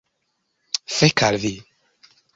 Fek 0.95 1.17
al 1.29 1.35
vi! 1.45 1.55